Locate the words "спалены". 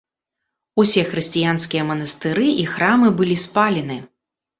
3.45-3.99